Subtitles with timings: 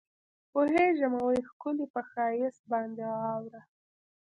[0.51, 3.61] پوهېږمه وي ښکلي پۀ ښائست باندې غاوره